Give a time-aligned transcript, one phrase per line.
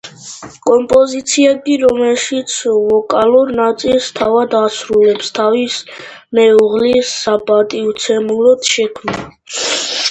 [0.67, 2.55] კომპოზიცია კი რომელშიც
[2.93, 5.77] ვოკალურ ნაწილს თავად ასრულებს, თავის
[6.41, 9.31] მეუღლის საპატივცემულოდ შექმნა.